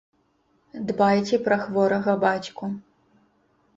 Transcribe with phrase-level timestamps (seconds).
[0.89, 2.65] Дбайце пра хворага бацьку.